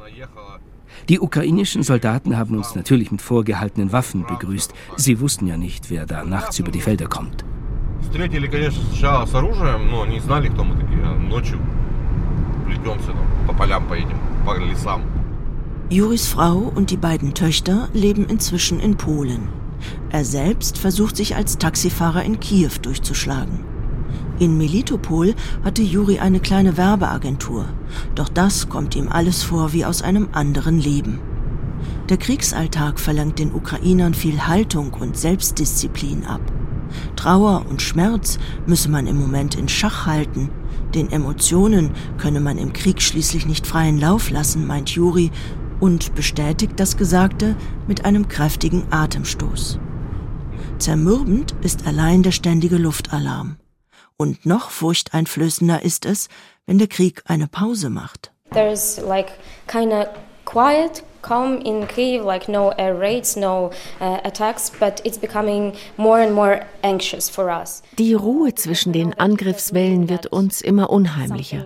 Die 1.09 1.21
ukrainischen 1.21 1.83
Soldaten 1.83 2.37
haben 2.37 2.57
uns 2.57 2.75
natürlich 2.75 3.11
mit 3.11 3.21
vorgehaltenen 3.21 3.93
Waffen 3.93 4.25
begrüßt. 4.25 4.73
Sie 4.97 5.21
wussten 5.21 5.47
ja 5.47 5.55
nicht, 5.55 5.89
wer 5.89 6.05
da 6.05 6.25
nachts 6.25 6.59
über 6.59 6.69
die 6.69 6.81
Felder 6.81 7.07
kommt. 7.07 7.45
Juris 15.89 16.27
Frau 16.27 16.71
und 16.75 16.91
die 16.91 16.97
beiden 16.97 17.33
Töchter 17.33 17.87
leben 17.93 18.25
inzwischen 18.25 18.81
in 18.81 18.97
Polen. 18.97 19.47
Er 20.09 20.25
selbst 20.25 20.77
versucht 20.77 21.15
sich 21.15 21.37
als 21.37 21.57
Taxifahrer 21.57 22.23
in 22.23 22.41
Kiew 22.41 22.71
durchzuschlagen. 22.81 23.66
In 24.39 24.57
Melitopol 24.57 25.33
hatte 25.63 25.81
Juri 25.81 26.19
eine 26.19 26.39
kleine 26.39 26.77
Werbeagentur, 26.77 27.65
doch 28.13 28.29
das 28.29 28.69
kommt 28.69 28.95
ihm 28.95 29.09
alles 29.09 29.41
vor 29.41 29.73
wie 29.73 29.83
aus 29.83 30.03
einem 30.03 30.29
anderen 30.31 30.79
Leben. 30.79 31.19
Der 32.09 32.17
Kriegsalltag 32.17 32.99
verlangt 32.99 33.39
den 33.39 33.53
Ukrainern 33.53 34.13
viel 34.13 34.47
Haltung 34.47 34.93
und 34.93 35.17
Selbstdisziplin 35.17 36.25
ab. 36.25 36.41
Trauer 37.15 37.65
und 37.67 37.81
Schmerz 37.81 38.37
müsse 38.65 38.89
man 38.89 39.07
im 39.07 39.19
Moment 39.19 39.55
in 39.55 39.67
Schach 39.67 40.05
halten. 40.05 40.49
Den 40.93 41.11
Emotionen 41.11 41.91
könne 42.17 42.39
man 42.39 42.57
im 42.57 42.73
Krieg 42.73 43.01
schließlich 43.01 43.45
nicht 43.45 43.67
freien 43.67 43.99
Lauf 43.99 44.29
lassen, 44.29 44.67
meint 44.67 44.91
Juri 44.91 45.31
und 45.79 46.15
bestätigt 46.15 46.73
das 46.77 46.95
Gesagte 46.95 47.55
mit 47.87 48.05
einem 48.05 48.27
kräftigen 48.27 48.83
Atemstoß. 48.91 49.79
Zermürbend 50.77 51.55
ist 51.61 51.87
allein 51.87 52.23
der 52.23 52.31
ständige 52.31 52.77
Luftalarm. 52.77 53.57
Und 54.19 54.47
noch 54.47 54.71
furchteinflößender 54.71 55.83
ist 55.83 56.05
es, 56.05 56.27
wenn 56.65 56.79
der 56.79 56.87
Krieg 56.87 57.21
eine 57.25 57.47
Pause 57.47 57.91
macht. 57.91 58.31
There's 58.51 58.99
like 58.99 59.27
kind 59.67 59.93
of 59.93 60.07
quiet, 60.43 61.03
calm 61.21 61.61
in 61.61 61.87
Kiev, 61.87 62.25
like 62.25 62.49
no 62.49 62.71
air 62.71 62.99
raids, 62.99 63.35
no 63.35 63.69
uh, 64.01 64.17
attacks, 64.23 64.71
but 64.79 65.05
it's 65.05 65.19
becoming 65.19 65.73
more 65.97 66.19
and 66.19 66.33
more 66.33 66.65
anxious 66.81 67.29
for 67.29 67.45
us. 67.45 67.83
Die 67.99 68.15
Ruhe 68.15 68.55
zwischen 68.55 68.91
den 68.91 69.13
Angriffswellen 69.13 70.09
wird 70.09 70.25
uns 70.25 70.61
immer 70.61 70.89
unheimlicher. 70.89 71.65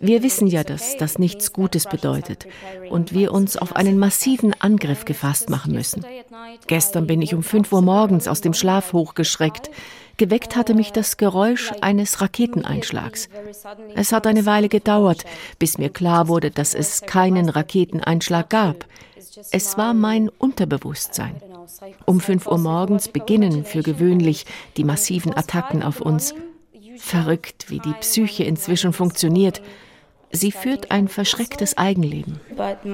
Wir 0.00 0.24
wissen 0.24 0.48
ja, 0.48 0.64
dass 0.64 0.96
das 0.96 1.20
nichts 1.20 1.52
Gutes 1.52 1.84
bedeutet 1.84 2.48
und 2.90 3.12
wir 3.12 3.32
uns 3.32 3.56
auf 3.56 3.76
einen 3.76 3.96
massiven 3.96 4.54
Angriff 4.58 5.04
gefasst 5.04 5.50
machen 5.50 5.72
müssen. 5.72 6.04
Gestern 6.66 7.06
bin 7.06 7.22
ich 7.22 7.32
um 7.32 7.44
5 7.44 7.72
Uhr 7.72 7.82
morgens 7.82 8.26
aus 8.26 8.40
dem 8.40 8.54
Schlaf 8.54 8.92
hochgeschreckt. 8.92 9.70
Geweckt 10.16 10.56
hatte 10.56 10.74
mich 10.74 10.92
das 10.92 11.16
Geräusch 11.16 11.72
eines 11.80 12.20
Raketeneinschlags. 12.20 13.28
Es 13.94 14.12
hat 14.12 14.26
eine 14.26 14.46
Weile 14.46 14.68
gedauert, 14.68 15.24
bis 15.58 15.76
mir 15.76 15.90
klar 15.90 16.28
wurde, 16.28 16.50
dass 16.50 16.74
es 16.74 17.02
keinen 17.02 17.48
Raketeneinschlag 17.48 18.48
gab. 18.48 18.86
Es 19.50 19.76
war 19.76 19.92
mein 19.92 20.30
Unterbewusstsein. 20.30 21.42
Um 22.06 22.20
5 22.20 22.46
Uhr 22.46 22.58
morgens 22.58 23.08
beginnen 23.08 23.64
für 23.64 23.82
gewöhnlich 23.82 24.46
die 24.76 24.84
massiven 24.84 25.36
Attacken 25.36 25.82
auf 25.82 26.00
uns. 26.00 26.34
Verrückt, 26.98 27.66
wie 27.68 27.80
die 27.80 27.92
Psyche 28.00 28.44
inzwischen 28.44 28.94
funktioniert. 28.94 29.60
Sie 30.32 30.52
führt 30.52 30.90
ein 30.90 31.08
verschrecktes 31.08 31.76
Eigenleben. 31.76 32.40
But 32.56 32.84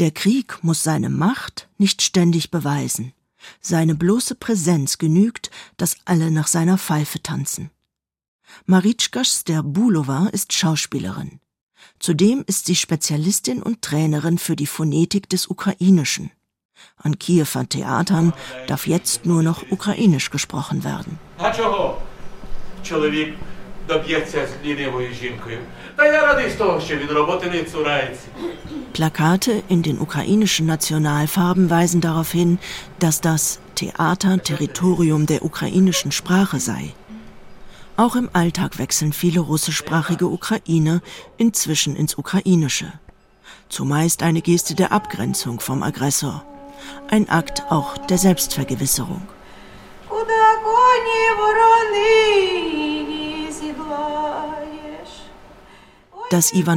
Der 0.00 0.10
Krieg 0.12 0.64
muss 0.64 0.82
seine 0.82 1.10
Macht 1.10 1.68
nicht 1.76 2.00
ständig 2.00 2.50
beweisen. 2.50 3.12
Seine 3.60 3.94
bloße 3.94 4.34
Präsenz 4.34 4.96
genügt, 4.96 5.50
dass 5.76 5.98
alle 6.06 6.30
nach 6.30 6.46
seiner 6.46 6.78
Pfeife 6.78 7.22
tanzen. 7.22 7.70
Maritschka 8.64 9.24
Sterbulova 9.24 10.28
ist 10.32 10.54
Schauspielerin. 10.54 11.40
Zudem 11.98 12.44
ist 12.46 12.64
sie 12.64 12.76
Spezialistin 12.76 13.62
und 13.62 13.82
Trainerin 13.82 14.38
für 14.38 14.56
die 14.56 14.66
Phonetik 14.66 15.28
des 15.28 15.48
Ukrainischen. 15.48 16.30
An 16.96 17.18
Kiewer 17.18 17.68
Theatern 17.68 18.32
darf 18.68 18.86
jetzt 18.86 19.26
nur 19.26 19.42
noch 19.42 19.70
ukrainisch 19.70 20.30
gesprochen 20.30 20.82
werden. 20.82 21.18
Plakate 28.92 29.62
in 29.68 29.82
den 29.82 30.00
ukrainischen 30.00 30.66
Nationalfarben 30.66 31.70
weisen 31.70 32.00
darauf 32.00 32.32
hin, 32.32 32.58
dass 32.98 33.20
das 33.20 33.60
Theater 33.74 34.42
Territorium 34.42 35.26
der 35.26 35.44
ukrainischen 35.44 36.12
Sprache 36.12 36.60
sei. 36.60 36.92
Auch 37.96 38.16
im 38.16 38.30
Alltag 38.32 38.78
wechseln 38.78 39.12
viele 39.12 39.40
russischsprachige 39.40 40.26
Ukrainer 40.26 41.00
inzwischen 41.36 41.96
ins 41.96 42.16
Ukrainische. 42.16 42.92
Zumeist 43.68 44.22
eine 44.22 44.40
Geste 44.40 44.74
der 44.74 44.92
Abgrenzung 44.92 45.60
vom 45.60 45.82
Aggressor 45.82 46.44
ein 47.08 47.28
Akt 47.28 47.64
auch 47.70 47.98
der 47.98 48.18
Selbstvergewisserung. 48.18 49.22
Das 50.08 50.18
Ivan 50.18 51.60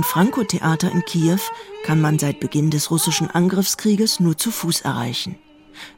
Franko 0.04 0.44
Theater 0.44 0.92
in 0.92 1.04
Kiew 1.06 1.40
kann 1.86 2.02
man 2.02 2.20
seit 2.20 2.40
Beginn 2.40 2.70
des 2.70 2.92
russischen 2.92 3.30
Angriffskrieges 3.30 4.20
nur 4.20 4.38
zu 4.38 4.52
Fuß 4.52 4.82
erreichen. 4.82 5.36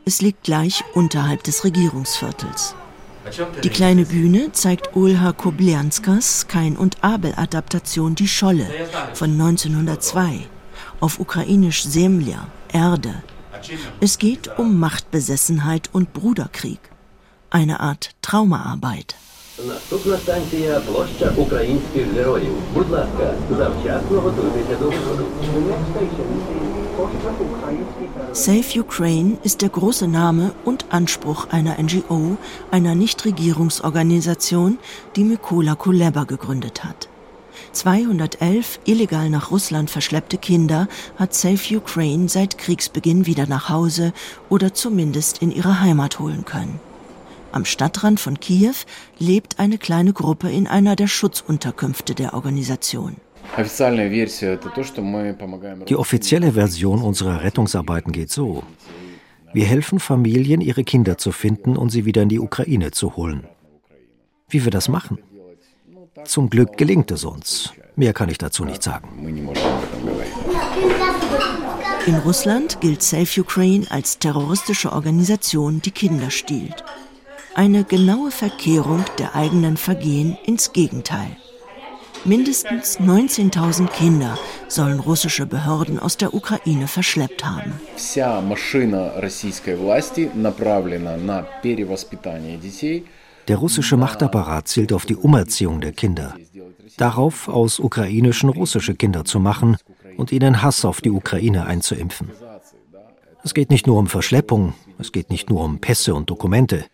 Es 0.05 0.21
liegt 0.21 0.43
gleich 0.43 0.83
unterhalb 0.93 1.43
des 1.43 1.63
Regierungsviertels. 1.63 2.75
Die 3.63 3.69
kleine 3.69 4.05
Bühne 4.05 4.51
zeigt 4.51 4.95
Olha 4.95 5.31
Koblianskas 5.31 6.47
Kain 6.47 6.77
und 6.77 7.03
Abel 7.03 7.33
Adaptation 7.35 8.13
Die 8.15 8.27
Scholle 8.27 8.67
von 9.13 9.31
1902 9.31 10.47
auf 10.99 11.19
ukrainisch 11.19 11.83
Semlia, 11.83 12.47
Erde, 12.71 13.23
es 13.99 14.17
geht 14.17 14.59
um 14.59 14.79
Machtbesessenheit 14.79 15.89
und 15.91 16.13
Bruderkrieg. 16.13 16.79
Eine 17.49 17.79
Art 17.79 18.11
Traumaarbeit. 18.21 19.15
Save 28.33 28.79
Ukraine 28.81 29.37
ist 29.43 29.61
der 29.61 29.69
große 29.69 30.07
Name 30.09 30.51
und 30.65 30.85
Anspruch 30.89 31.47
einer 31.51 31.81
NGO, 31.81 32.35
einer 32.69 32.95
Nichtregierungsorganisation, 32.95 34.77
die 35.15 35.23
Mykola 35.23 35.75
Kuleba 35.75 36.25
gegründet 36.25 36.83
hat. 36.83 37.07
211 37.71 38.79
illegal 38.83 39.29
nach 39.29 39.51
Russland 39.51 39.89
verschleppte 39.89 40.37
Kinder 40.37 40.89
hat 41.15 41.33
Safe 41.33 41.77
Ukraine 41.77 42.27
seit 42.27 42.57
Kriegsbeginn 42.57 43.25
wieder 43.25 43.47
nach 43.47 43.69
Hause 43.69 44.11
oder 44.49 44.73
zumindest 44.73 45.41
in 45.41 45.51
ihre 45.51 45.79
Heimat 45.79 46.19
holen 46.19 46.43
können. 46.43 46.81
Am 47.55 47.63
Stadtrand 47.63 48.19
von 48.19 48.37
Kiew 48.37 48.75
lebt 49.17 49.59
eine 49.59 49.77
kleine 49.77 50.11
Gruppe 50.11 50.51
in 50.51 50.67
einer 50.67 50.97
der 50.97 51.07
Schutzunterkünfte 51.07 52.13
der 52.13 52.33
Organisation. 52.33 53.15
Die 55.87 55.95
offizielle 55.95 56.51
Version 56.51 57.01
unserer 57.01 57.43
Rettungsarbeiten 57.43 58.11
geht 58.11 58.29
so. 58.29 58.63
Wir 59.53 59.63
helfen 59.63 60.01
Familien, 60.01 60.59
ihre 60.59 60.83
Kinder 60.83 61.17
zu 61.17 61.31
finden 61.31 61.77
und 61.77 61.91
sie 61.91 62.03
wieder 62.03 62.23
in 62.23 62.27
die 62.27 62.41
Ukraine 62.41 62.91
zu 62.91 63.15
holen. 63.15 63.47
Wie 64.49 64.65
wir 64.65 64.71
das 64.71 64.89
machen? 64.89 65.19
Zum 66.25 66.49
Glück 66.49 66.75
gelingt 66.75 67.09
es 67.11 67.23
uns. 67.23 67.71
Mehr 67.95 68.11
kann 68.11 68.27
ich 68.27 68.37
dazu 68.37 68.65
nicht 68.65 68.83
sagen. 68.83 69.07
In 72.05 72.15
Russland 72.17 72.81
gilt 72.81 73.01
Save 73.01 73.39
Ukraine 73.39 73.89
als 73.89 74.19
terroristische 74.19 74.91
Organisation, 74.91 75.81
die 75.81 75.91
Kinder 75.91 76.29
stiehlt 76.29 76.83
eine 77.55 77.83
genaue 77.85 78.31
Verkehrung 78.31 79.03
der 79.17 79.35
eigenen 79.35 79.77
Vergehen 79.77 80.37
ins 80.45 80.73
Gegenteil. 80.73 81.37
Mindestens 82.25 82.99
19.000 82.99 83.87
Kinder 83.87 84.37
sollen 84.67 84.99
russische 84.99 85.45
Behörden 85.45 85.99
aus 85.99 86.17
der 86.17 86.33
Ukraine 86.33 86.87
verschleppt 86.87 87.45
haben. 87.45 87.73
Der 93.47 93.57
russische 93.57 93.97
Machtapparat 93.97 94.67
zielt 94.67 94.91
auf 94.91 95.05
die 95.05 95.15
Umerziehung 95.15 95.81
der 95.81 95.91
Kinder, 95.91 96.35
darauf 96.97 97.47
aus 97.47 97.79
ukrainischen 97.79 98.49
russische 98.49 98.95
Kinder 98.95 99.23
zu 99.23 99.39
machen 99.39 99.77
und 100.17 100.31
ihnen 100.31 100.63
Hass 100.63 100.83
auf 100.83 101.01
die 101.01 101.11
Ukraine 101.11 101.67
einzuimpfen. 101.67 102.31
Es 103.43 103.53
geht 103.53 103.69
nicht 103.69 103.85
nur 103.85 103.99
um 103.99 104.07
Verschleppung, 104.07 104.73
es 104.97 105.11
geht 105.11 105.29
nicht 105.29 105.51
nur 105.51 105.63
um 105.63 105.79
Pässe 105.79 106.15
und 106.15 106.27
Dokumente 106.31 106.85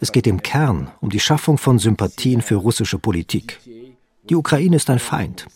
es 0.00 0.12
geht 0.12 0.26
im 0.26 0.42
Kern 0.42 0.90
um 1.00 1.10
die 1.10 1.20
Schaffung 1.20 1.58
von 1.58 1.78
Sympathien 1.78 2.42
für 2.42 2.56
russische 2.56 2.98
Politik. 2.98 3.60
Die 4.28 4.34
Ukraine 4.34 4.76
ist 4.76 4.90
ein 4.90 4.98
Feind. 4.98 5.46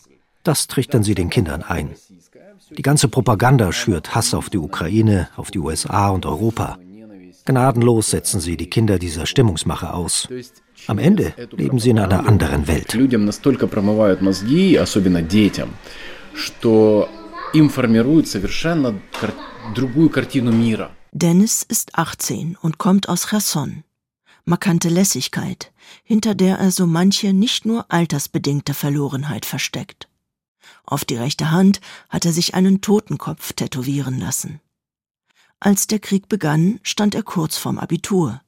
Das 0.43 0.67
trichtern 0.67 1.03
sie 1.03 1.15
den 1.15 1.31
Kindern 1.31 1.63
ein. 1.63 1.91
Die 2.77 2.83
ganze 2.83 3.09
Propaganda 3.09 3.73
schürt 3.73 4.15
Hass 4.15 4.33
auf 4.33 4.49
die 4.49 4.59
Ukraine, 4.59 5.29
auf 5.37 5.51
die 5.51 5.59
USA 5.59 6.11
und 6.11 6.25
Europa. 6.25 6.79
Gnadenlos 7.45 8.11
setzen 8.11 8.41
sie 8.41 8.57
die 8.57 8.71
Kinder 8.71 8.99
dieser 8.99 9.27
Stimmungsmache 9.27 9.93
aus. 9.93 10.29
Am 10.87 10.99
Ende 10.99 11.35
leben 11.57 11.79
sie 11.79 11.91
in 11.91 11.99
einer 11.99 12.27
anderen 12.27 12.69
Welt. 12.69 12.93
Dennis 21.13 21.65
ist 21.65 21.97
18 21.97 22.57
und 22.61 22.79
kommt 22.79 23.09
aus 23.09 23.29
Cherson. 23.29 23.83
Markante 24.51 24.89
Lässigkeit, 24.89 25.73
hinter 26.03 26.35
der 26.35 26.59
er 26.59 26.73
so 26.73 26.85
manche 26.85 27.33
nicht 27.33 27.67
nur 27.67 27.87
altersbedingte 27.89 28.75
Verlorenheit 28.75 29.47
versteckt. 29.47 30.09
Auf 30.85 31.05
die 31.05 31.15
rechte 31.15 31.53
Hand 31.53 31.81
hat 32.09 32.25
er 32.25 32.33
sich 32.33 32.55
einen 32.55 32.81
Totenkopf 32.81 33.53
tätowieren 33.53 34.19
lassen. 34.19 34.61
Als 35.61 35.87
der 35.87 36.01
Krieg 36.01 36.29
begann, 36.29 36.81
stand 36.83 37.15
er 37.15 37.23
kurz 37.23 37.59
vorm 37.59 37.79
Abitur. 37.79 38.41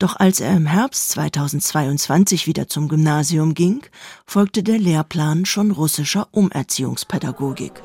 Doch 0.00 0.16
als 0.16 0.40
er 0.40 0.56
im 0.56 0.66
Herbst 0.66 1.10
2022 1.10 2.48
wieder 2.48 2.66
zum 2.66 2.88
Gymnasium 2.88 3.54
ging, 3.54 3.86
folgte 4.26 4.64
der 4.64 4.78
Lehrplan 4.78 5.44
schon 5.46 5.70
russischer 5.70 6.26
Umerziehungspädagogik. 6.32 7.80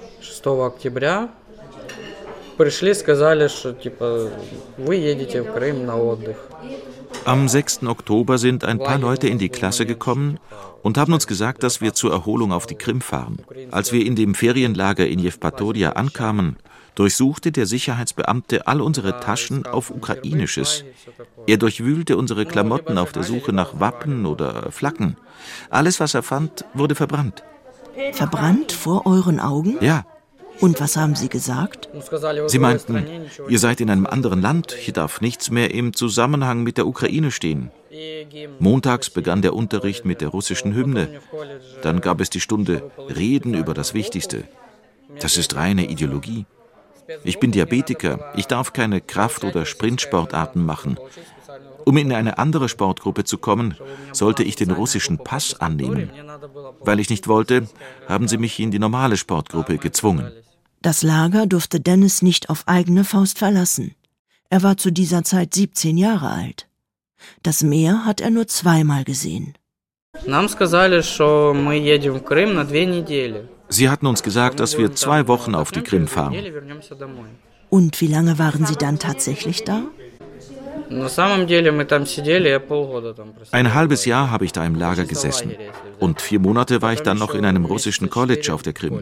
Am 7.23 7.47
6. 7.47 7.83
Oktober 7.83 8.37
sind 8.37 8.65
ein 8.65 8.79
paar 8.79 8.97
Leute 8.97 9.27
in 9.27 9.37
die 9.37 9.49
Klasse 9.49 9.85
gekommen 9.85 10.39
und 10.83 10.97
haben 10.97 11.13
uns 11.13 11.27
gesagt, 11.27 11.63
dass 11.63 11.81
wir 11.81 11.93
zur 11.93 12.11
Erholung 12.11 12.51
auf 12.51 12.65
die 12.65 12.75
Krim 12.75 13.01
fahren. 13.01 13.39
Als 13.71 13.91
wir 13.91 14.05
in 14.05 14.15
dem 14.15 14.35
Ferienlager 14.35 15.07
in 15.07 15.19
Jevpatoria 15.19 15.91
ankamen, 15.91 16.57
durchsuchte 16.95 17.51
der 17.51 17.65
Sicherheitsbeamte 17.65 18.67
all 18.67 18.81
unsere 18.81 19.19
Taschen 19.19 19.65
auf 19.65 19.89
Ukrainisches. 19.89 20.83
Er 21.47 21.57
durchwühlte 21.57 22.17
unsere 22.17 22.45
Klamotten 22.45 22.97
auf 22.97 23.11
der 23.11 23.23
Suche 23.23 23.53
nach 23.53 23.79
Wappen 23.79 24.25
oder 24.25 24.71
Flaggen. 24.71 25.17
Alles, 25.69 25.99
was 25.99 26.13
er 26.13 26.23
fand, 26.23 26.65
wurde 26.73 26.95
verbrannt. 26.95 27.43
Verbrannt 28.11 28.71
vor 28.71 29.05
euren 29.05 29.39
Augen? 29.39 29.77
Ja. 29.81 30.05
Und 30.61 30.79
was 30.79 30.97
haben 30.97 31.15
Sie 31.15 31.29
gesagt? 31.29 31.89
Sie 32.47 32.59
meinten, 32.59 33.05
ihr 33.47 33.59
seid 33.59 33.81
in 33.81 33.89
einem 33.89 34.05
anderen 34.05 34.41
Land, 34.41 34.71
hier 34.71 34.93
darf 34.93 35.21
nichts 35.21 35.49
mehr 35.49 35.73
im 35.73 35.93
Zusammenhang 35.93 36.63
mit 36.63 36.77
der 36.77 36.87
Ukraine 36.87 37.31
stehen. 37.31 37.71
Montags 38.59 39.09
begann 39.09 39.41
der 39.41 39.53
Unterricht 39.53 40.05
mit 40.05 40.21
der 40.21 40.29
russischen 40.29 40.73
Hymne. 40.73 41.21
Dann 41.81 42.01
gab 42.01 42.21
es 42.21 42.29
die 42.29 42.41
Stunde 42.41 42.91
Reden 42.97 43.53
über 43.53 43.73
das 43.73 43.93
Wichtigste. 43.93 44.43
Das 45.19 45.37
ist 45.37 45.55
reine 45.55 45.89
Ideologie. 45.89 46.45
Ich 47.23 47.39
bin 47.39 47.51
Diabetiker. 47.51 48.33
Ich 48.35 48.47
darf 48.47 48.73
keine 48.73 48.99
Kraft- 48.99 49.43
oder 49.43 49.65
Sprintsportarten 49.65 50.65
machen. 50.65 50.97
Um 51.85 51.97
in 51.97 52.11
eine 52.11 52.39
andere 52.39 52.67
Sportgruppe 52.67 53.23
zu 53.23 53.37
kommen, 53.37 53.75
sollte 54.11 54.43
ich 54.43 54.55
den 54.55 54.71
russischen 54.71 55.19
Pass 55.19 55.59
annehmen. 55.61 56.09
Weil 56.79 56.99
ich 56.99 57.09
nicht 57.09 57.27
wollte, 57.27 57.67
haben 58.07 58.27
sie 58.27 58.37
mich 58.37 58.59
in 58.59 58.71
die 58.71 58.79
normale 58.79 59.17
Sportgruppe 59.17 59.77
gezwungen. 59.77 60.31
Das 60.81 61.01
Lager 61.01 61.47
durfte 61.47 61.79
Dennis 61.79 62.21
nicht 62.21 62.49
auf 62.49 62.67
eigene 62.67 63.03
Faust 63.03 63.39
verlassen. 63.39 63.95
Er 64.49 64.63
war 64.63 64.77
zu 64.77 64.91
dieser 64.91 65.23
Zeit 65.23 65.53
17 65.53 65.97
Jahre 65.97 66.29
alt. 66.29 66.67
Das 67.43 67.63
Meer 67.63 68.05
hat 68.05 68.21
er 68.21 68.29
nur 68.29 68.47
zweimal 68.47 69.03
gesehen. 69.03 69.57
Sie 73.67 73.89
hatten 73.89 74.05
uns 74.05 74.23
gesagt, 74.23 74.59
dass 74.59 74.77
wir 74.77 74.93
zwei 74.93 75.27
Wochen 75.27 75.55
auf 75.55 75.71
die 75.71 75.81
Krim 75.81 76.07
fahren. 76.07 76.35
Und 77.69 77.99
wie 77.99 78.07
lange 78.07 78.37
waren 78.39 78.65
Sie 78.65 78.75
dann 78.75 78.99
tatsächlich 78.99 79.63
da? 79.63 79.83
Ein 83.51 83.73
halbes 83.73 84.05
Jahr 84.05 84.31
habe 84.31 84.45
ich 84.45 84.51
da 84.51 84.65
im 84.65 84.75
Lager 84.75 85.05
gesessen. 85.05 85.51
Und 85.99 86.21
vier 86.21 86.39
Monate 86.39 86.81
war 86.81 86.93
ich 86.93 87.01
dann 87.01 87.17
noch 87.17 87.33
in 87.33 87.45
einem 87.45 87.65
russischen 87.65 88.09
College 88.09 88.53
auf 88.53 88.61
der 88.61 88.73
Krim. 88.73 89.01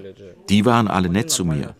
Die 0.50 0.66
waren 0.66 0.88
alle 0.88 1.10
nett 1.10 1.30
zu 1.30 1.46
mir. 1.46 1.76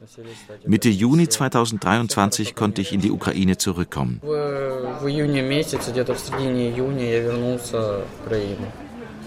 Mitte 0.66 0.90
Juni 0.90 1.28
2023 1.28 2.56
konnte 2.56 2.82
ich 2.82 2.94
in 2.94 3.02
die 3.02 3.12
Ukraine 3.12 3.58
zurückkommen. 3.58 4.22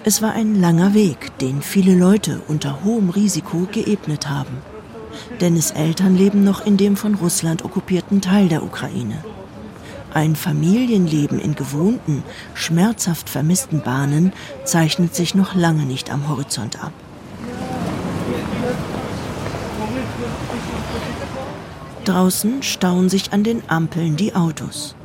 Es 0.04 0.22
war 0.22 0.32
ein 0.32 0.60
langer 0.60 0.94
Weg, 0.94 1.38
den 1.38 1.62
viele 1.62 1.94
Leute 1.98 2.40
unter 2.48 2.84
hohem 2.84 3.10
Risiko 3.10 3.66
geebnet 3.70 4.28
haben. 4.28 4.58
Dennis 5.40 5.70
Eltern 5.72 6.16
leben 6.16 6.44
noch 6.44 6.64
in 6.64 6.76
dem 6.76 6.96
von 6.96 7.14
Russland 7.14 7.64
okkupierten 7.64 8.20
Teil 8.20 8.48
der 8.48 8.62
Ukraine. 8.62 9.24
Ein 10.16 10.34
Familienleben 10.34 11.38
in 11.38 11.54
gewohnten, 11.54 12.22
schmerzhaft 12.54 13.28
vermissten 13.28 13.82
Bahnen 13.82 14.32
zeichnet 14.64 15.14
sich 15.14 15.34
noch 15.34 15.54
lange 15.54 15.84
nicht 15.84 16.10
am 16.10 16.26
Horizont 16.30 16.82
ab. 16.82 16.92
Draußen 22.06 22.62
stauen 22.62 23.10
sich 23.10 23.34
an 23.34 23.44
den 23.44 23.62
Ampeln 23.68 24.16
die 24.16 24.34
Autos. 24.34 24.96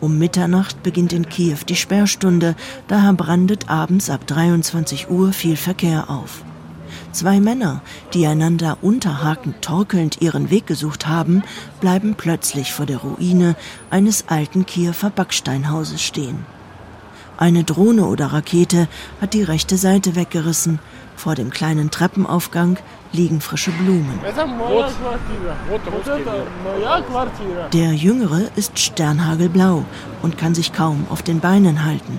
Um 0.00 0.18
Mitternacht 0.18 0.82
beginnt 0.82 1.14
in 1.14 1.30
Kiew 1.30 1.60
die 1.66 1.74
Sperrstunde, 1.74 2.54
daher 2.88 3.14
brandet 3.14 3.70
abends 3.70 4.10
ab 4.10 4.26
23 4.26 5.08
Uhr 5.08 5.32
viel 5.32 5.56
Verkehr 5.56 6.10
auf. 6.10 6.44
Zwei 7.12 7.40
Männer, 7.40 7.82
die 8.14 8.26
einander 8.26 8.78
unterhakend 8.82 9.62
torkelnd 9.62 10.20
ihren 10.20 10.50
Weg 10.50 10.66
gesucht 10.66 11.06
haben, 11.06 11.42
bleiben 11.80 12.14
plötzlich 12.16 12.72
vor 12.72 12.86
der 12.86 12.98
Ruine 12.98 13.56
eines 13.90 14.28
alten 14.28 14.66
Kiewer 14.66 15.10
Backsteinhauses 15.10 16.02
stehen. 16.02 16.46
Eine 17.38 17.62
Drohne 17.62 18.06
oder 18.06 18.26
Rakete 18.26 18.88
hat 19.20 19.32
die 19.32 19.44
rechte 19.44 19.76
Seite 19.76 20.16
weggerissen. 20.16 20.80
Vor 21.14 21.36
dem 21.36 21.50
kleinen 21.50 21.90
Treppenaufgang 21.90 22.78
liegen 23.12 23.40
frische 23.40 23.70
Blumen. 23.70 24.18
Der 27.72 27.92
Jüngere 27.92 28.42
ist 28.56 28.78
sternhagelblau 28.78 29.84
und 30.22 30.36
kann 30.36 30.54
sich 30.54 30.72
kaum 30.72 31.06
auf 31.10 31.22
den 31.22 31.38
Beinen 31.38 31.84
halten. 31.84 32.18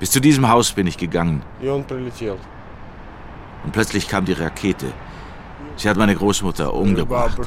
Bis 0.00 0.10
zu 0.10 0.20
diesem 0.20 0.48
Haus 0.48 0.72
bin 0.72 0.86
ich 0.86 0.96
gegangen. 0.96 1.42
Und 3.64 3.72
plötzlich 3.72 4.08
kam 4.08 4.24
die 4.24 4.32
Rakete. 4.32 4.86
Sie 5.76 5.88
hat 5.88 5.96
meine 5.96 6.14
Großmutter 6.14 6.72
umgebracht. 6.72 7.38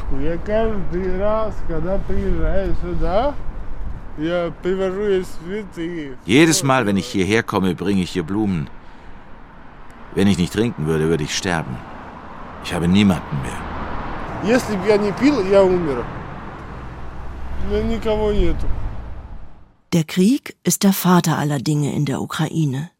Jedes 6.26 6.64
Mal, 6.64 6.86
wenn 6.86 6.98
ich 6.98 7.08
hierher 7.08 7.44
komme, 7.44 7.76
bringe 7.76 8.02
ich 8.02 8.16
ihr 8.16 8.24
Blumen. 8.24 8.70
Wenn 10.14 10.28
ich 10.28 10.38
nicht 10.38 10.54
trinken 10.54 10.86
würde, 10.88 11.08
würde 11.08 11.24
ich 11.24 11.36
sterben. 11.36 11.78
Ich 12.64 12.74
habe 12.74 12.88
niemanden 12.88 13.42
mehr. 13.42 14.52
Der 19.94 20.06
Krieg 20.06 20.56
ist 20.64 20.84
der 20.84 20.94
Vater 20.94 21.38
aller 21.38 21.60
Dinge 21.60 21.94
in 21.94 22.06
der 22.06 22.22
Ukraine. 22.22 22.92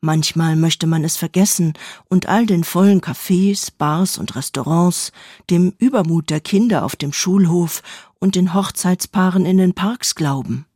Manchmal 0.00 0.56
möchte 0.56 0.88
man 0.88 1.04
es 1.04 1.16
vergessen 1.16 1.74
und 2.08 2.26
all 2.26 2.46
den 2.46 2.64
vollen 2.64 3.00
Cafés, 3.00 3.70
Bars 3.78 4.18
und 4.18 4.34
Restaurants, 4.34 5.12
dem 5.50 5.72
Übermut 5.78 6.28
der 6.30 6.40
Kinder 6.40 6.84
auf 6.84 6.96
dem 6.96 7.12
Schulhof 7.12 7.80
und 8.18 8.34
den 8.34 8.54
Hochzeitspaaren 8.54 9.46
in 9.46 9.56
den 9.56 9.74
Parks 9.74 10.16
glauben. 10.16 10.66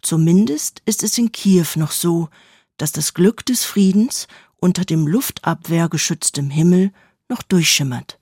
Zumindest 0.00 0.80
ist 0.86 1.02
es 1.02 1.18
in 1.18 1.32
Kiew 1.32 1.66
noch 1.74 1.92
so, 1.92 2.30
dass 2.78 2.92
das 2.92 3.12
Glück 3.12 3.44
des 3.44 3.64
Friedens 3.64 4.26
unter 4.56 4.86
dem 4.86 5.06
luftabwehrgeschütztem 5.06 6.48
Himmel 6.48 6.92
noch 7.28 7.42
durchschimmert. 7.42 8.18